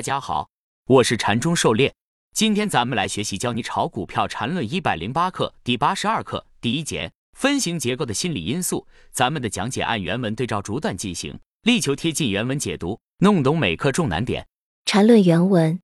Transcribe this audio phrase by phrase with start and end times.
[0.00, 0.48] 大家好，
[0.86, 1.92] 我是禅中狩猎。
[2.32, 8.86] 今天咱们来学习教你炒股票禅论一百零八课第八十二课第一节分形结构的心理因素。
[9.12, 14.46] 咱们的讲解按原文对照逐段进行，力求贴近原文解读，弄懂每课重难点。
[14.86, 15.78] 禅论原文：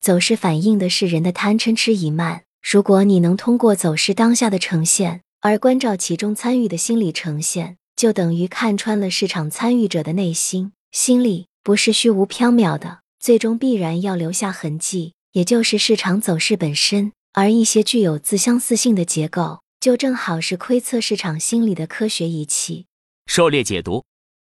[0.00, 2.44] 走势反映的是人的贪嗔痴疑慢。
[2.62, 10.72] 如果你能通过走势当下的呈现，而关照其中参与的心理呈现，就等于看穿了市场参与者的内心。
[10.92, 13.00] 心理不是虚无缥缈的。
[13.20, 17.12] 最终必然要留下痕迹，也就是市场走势本身。
[17.34, 22.86] 而一些具有自相似性的结构，就正好是窥测市场心理的科学仪器。
[23.26, 24.02] 狩猎解读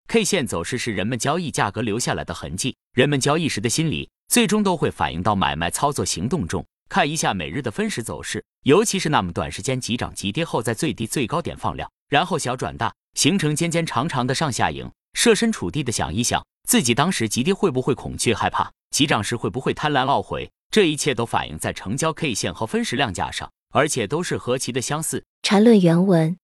[0.08, 6.64] ：K 线走势是人们交易价格留下来的痕迹，人们交易时的心理，最终都会反映到买卖操作行动中。
[6.88, 14.91] 看一下每日的分时走势，尤其是那么短时间急涨急跌后，在最低最高点放量，然后小转大，形成尖尖长长的上下影。
[15.12, 16.44] 设身处地的想一想。
[16.66, 18.72] 自己当时急跌会不会恐惧害怕？
[18.91, 20.50] 急涨时会不会贪婪懊悔？
[20.70, 25.25] 这一切都反映在成交 K 线和分时量价上，而且都是何其的相似。
[25.42, 26.36] 缠论原文，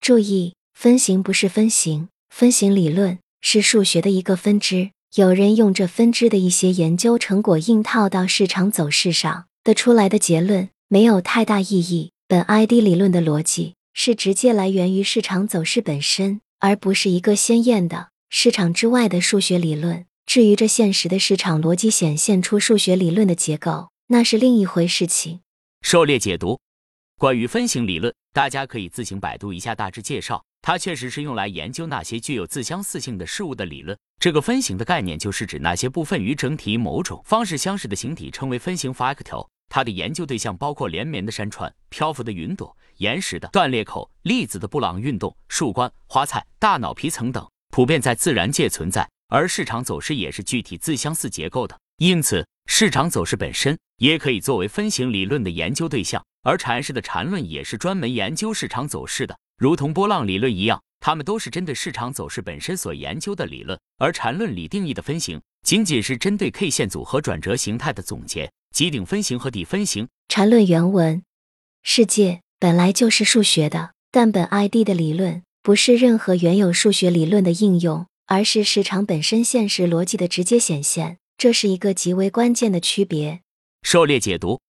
[0.00, 4.90] 注意，分形不是分形，分形理论是数学的一个分支。
[5.14, 12.10] 有人用这分支的一些研究成果硬套到市场走势上，得出来的结论没有太大意义。
[12.26, 18.08] 本 ID 理论的逻辑是直接来源于市场走势本身，而不是一个鲜艳的。
[18.30, 25.40] 市场之外的数学理论，至于这现实的市场逻辑显现出数学理论的结构，那是另一回事情。
[25.80, 26.60] 狩猎解读，
[27.18, 30.44] 关于分形理论，大家可以自行百度一下大致介绍。
[30.60, 33.96] 它确实是用来研究那些具有自相似性的事物的理论。
[34.20, 39.48] 这个分形的概念，就是指那些部分与整体某种方式相似的形体，称为分形 fractal。
[39.70, 47.48] 它的研究对象包括连绵的山川、漂浮的云朵、岩石的断裂口、粒子的布朗运动、树冠、花菜、大脑皮层等。
[47.78, 56.20] 普遍在自然界存在，而市场走势也是具体自相似结构的，因此市场走势本身也可以作为分形理论的研究对象。
[56.42, 63.78] 而禅师的禅论也是专门研究市场走势的，如同波浪理论一样，他们都是针对市场走势本身所研究的理论。
[63.98, 70.08] 而禅论里定义的分形，仅仅是针对 K 线组合转折形态的总结，即顶分形和底分形。
[70.28, 71.22] 禅论原文：
[71.84, 75.44] 世界本来就是数学的，但本 ID 的理论。
[75.68, 83.42] 不是任何原有数学理论的应用，而是市场本身现实逻辑的直接显现，这是一个极为关键的区别。
[83.82, 84.62] 狩猎解读：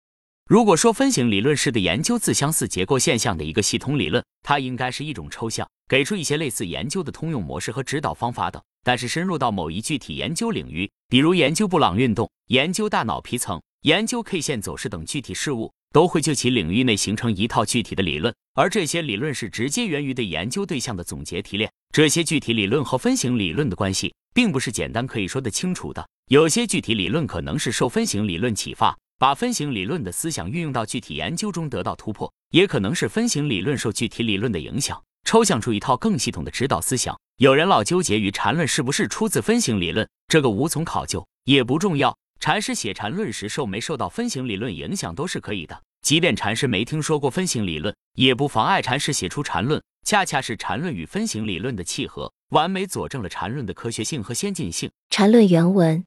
[0.47, 8.63] 如果说分形理论是的研究自相似结构现象的一个系统理论，它应该是一种抽象，给出一些类似研究的通用模式和指导方法等。
[8.83, 15.71] 但是深入到某一具体研究领域，比如研究布朗运动、研究大脑皮层、研究 K 线走势等具体事物。
[15.93, 21.71] 都会就其领域内形成一套具体的理论，而这些理论是直接源于对研究对象的总结提炼。
[21.95, 26.07] 这些具体理论和分形理论的关系，并不是简单可以说得清楚的。
[26.29, 37.17] 有些具体理论可能是受分形理论启发，把分形理论的思想运用到具体研究中得到突破；也可能是分形理论受具体理论的影响，抽象出一套更系统的指导思想。
[37.39, 42.17] 有人老纠结于禅论是不是出自分形理论，这个无从考究，也不重要。
[42.39, 45.83] 禅师写禅论时受没受到分形理论影响都是可以的。
[46.03, 49.83] 即便禅师没听说过分形理论，也不妨碍禅师写出禅论。
[50.05, 54.89] 恰恰是禅论与分形理论的契合，完美佐证了禅论的科学性和先进性。
[55.11, 56.05] 禅论原文：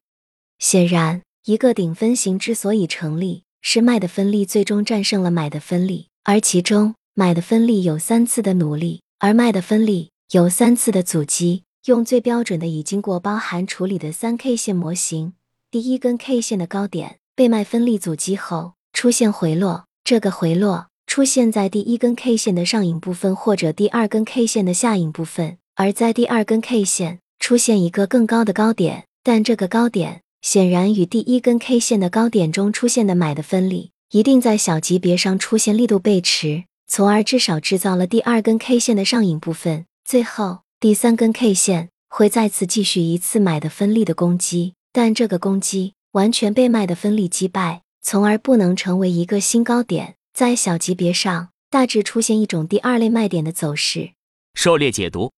[0.58, 11.64] 显然，一个顶分形之所以成立，是卖的分力最终战胜了买的分力，而其中买的分力有三次的努力，而卖的分力有三次的阻击。
[11.84, 15.34] 用最标准的已经过包含处理的三 K 线模型，
[15.72, 19.84] 第一根 K 线的高点被卖分力阻击后，出现回落。
[20.02, 39.86] 这个回落出现在第一根 K 线的上影部分或者第二根 K 线的下影部分，而在第二根 K 线出现一个更高的高点，但这个高点显然与第一根 K 线的高点中出现的买的分力一定在小级别上出现力度背驰，从而至少制造了第二根 K 线的上影部分。
[40.04, 47.82] 最后第三根 K 线会再次继续一次买的分力的攻击，但这个攻击完全被卖的分力击败。
[48.02, 54.12] 从而不能成为一个新高点，在小级别上大致出现一种第二类卖点的走势。
[54.54, 55.30] 狩猎解读，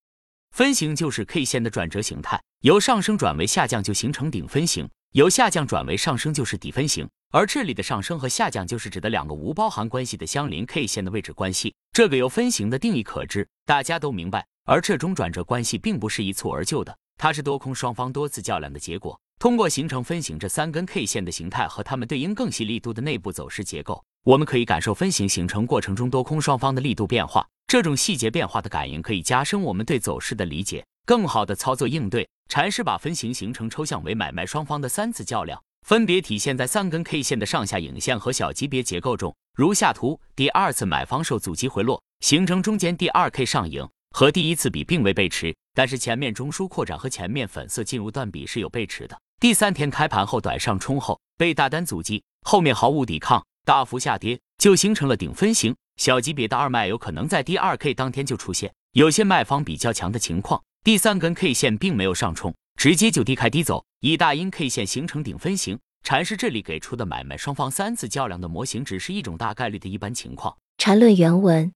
[0.53, 7.09] 分形就是 K 线的转折形态，由上升转为下降就形成顶分形，由下降转为上升就是底分形。
[7.33, 11.75] 而这里的上升和下降就是指的两个无包含关系的相邻 K 线的位置关系。
[11.93, 14.47] 这个由分形的定义可知，大家都明白。
[14.65, 19.19] 而这种转折关系并不是一蹴而就的，它是多空双方多次较量的结果。
[19.43, 27.45] 通过形成分形这三根 K 线的形态和它们对应更细力度的内部走势结构，我们可以感受分形形成过程中多空双方的力度变化。
[27.67, 32.25] 这种细节变化的感应可以加深我们对走势的理解，更好的操作应对。
[32.49, 39.35] 禅师把分形形成抽象为买卖双方的三次较量，分别体现在三根 K 线的上下影线和小级别结构中。
[39.57, 49.19] 如下图，第二次买方受阻击回落，形成中间第二 K 上影，和第一次比并未背驰，但是前面中枢扩展和前面粉色进入段比是有背驰的。
[49.43, 55.75] 第三天开盘后短上冲后被大单阻击，后面毫无抵抗，大幅下跌，就形成了顶分型。
[55.97, 65.77] 小级别的二卖有可能在第二 K 当天就出现，有些卖方比较强的情况，第三根 K 线并没有上冲，直接就低开低走，以大阴 K 线形成顶分型。
[66.05, 70.57] 禅师这里给出的买卖双方三次较量的模型，只是一种大概率的一般情况。
[70.79, 71.73] 禅论原文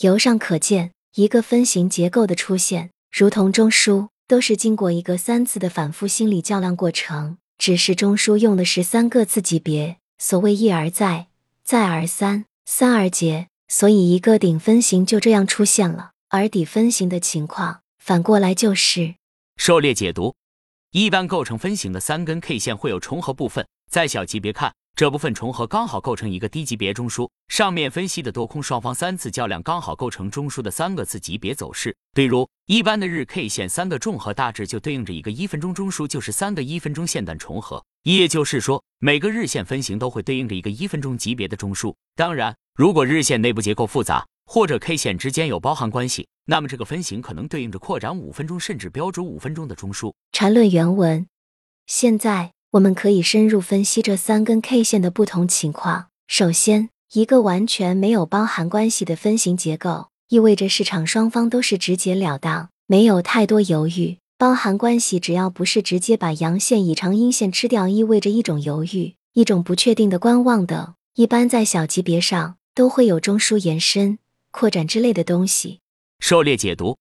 [0.00, 7.38] 由上可见，一个分型结构的出现，如同中枢，都是经过一个三次的反复心理较量过程。
[7.58, 11.28] 只是中枢用的是三个次级别，所谓一而再，
[11.64, 16.10] 再而三，三而竭，所以一个顶分型就这样出现了。
[16.28, 19.14] 而底分型的情况，反过来就是
[19.56, 20.34] 狩猎解读。
[20.92, 27.28] 一般构成分型的三根 K 线会有重合部分，在小级别看，这部分重合刚好构成一个低级别中枢。
[27.48, 31.94] 上面分析的多空双方三次较量刚好构成中枢的三个次级别走势。
[32.14, 37.84] 比如，一般的日 K 线三个重合大致就对应着一个一分钟中枢，就是三个一分钟线段重合。
[38.04, 41.94] 也就是说，每个日线分型都会对应着一个一分钟级别的中枢。
[42.14, 50.14] 当然，如果日线内部结构复杂，或者 K 线之间有包含关系，那么这个分型可能对应着扩展五分钟甚至标准五分钟的中枢。
[50.32, 51.26] 缠论原文。
[51.86, 56.08] 现在我们可以深入分析这三根 K 线的不同情况。
[56.28, 64.18] 首先，一个完全没有包含关系的分型结构，意味着市场双方都是直截了当，没有太多犹豫。
[64.36, 70.94] 包含关系只要不是直接把阳线以长阴线吃掉，意味着一种犹豫、一种不确定的观望等。
[71.14, 74.18] 一般在小级别上都会有中枢延伸。
[74.50, 75.80] 扩展之类的东西。
[76.20, 76.98] 狩猎解读，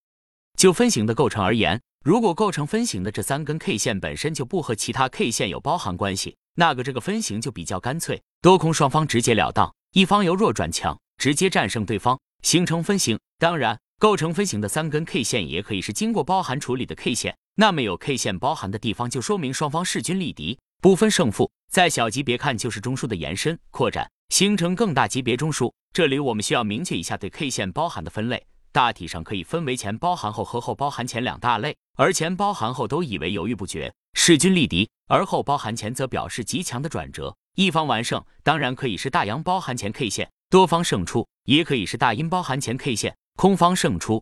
[0.57, 13.17] 就分型的构成而言，如果构成分型的这三根 K 线本身就不和其他 K 线有包含关系，那个这个分型就比较干脆，多空双方直截了当，一方由弱转强，直接战胜对方，形成分型。
[13.39, 17.35] 当然，构成分型的三根 K 线也可以是经过包含处理的 K 线。
[17.55, 21.49] 那么有 K 线包含的地方，就说明双方势均力敌，不分胜负。
[21.71, 24.07] 在小级别看，就是中枢的延伸、扩展。
[24.29, 31.73] 形成更大级别中枢，这里我们需要明确一下对 K 线包含的分类，大体上可以分为前包含后和后包含前两大类。
[31.95, 38.21] 而前包含后都以为犹豫不决，势均力敌；而后包含前则表示极强的转折，一方完胜。
[38.43, 44.21] 当然可以是大阳包含前 K 线，多方胜出；也可以是大阴包含前 K 线，空方胜出。